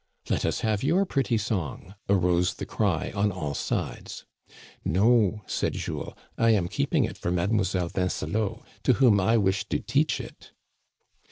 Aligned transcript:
"Let 0.31 0.45
us 0.47 0.61
have 0.61 0.81
your 0.83 1.05
pretty 1.05 1.37
song," 1.37 1.93
arose 2.09 2.55
the 2.55 2.65
cry 2.65 3.11
on 3.13 3.31
all 3.31 3.53
sides." 3.53 4.25
No," 4.83 5.43
said 5.45 5.73
Jules," 5.73 6.15
I 6.39 6.49
am 6.49 6.67
keeping 6.67 7.03
it 7.03 7.19
for 7.19 7.29
Mademoi 7.29 7.67
selle 7.67 7.89
Vincelot, 7.89 8.63
to 8.81 8.93
whom 8.93 9.19
I 9.19 9.37
wish 9.37 9.65
to 9.69 9.77
teach 9.77 10.19
it." 10.19 10.53